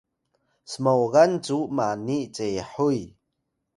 [0.71, 3.01] smoya cu mani cehuy